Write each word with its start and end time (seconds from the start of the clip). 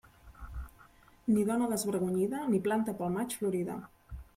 Ni 1.35 1.45
dona 1.51 1.69
desvergonyida 1.75 2.43
ni 2.51 2.65
planta 2.69 3.01
pel 3.03 3.17
maig 3.21 3.41
florida. 3.41 3.83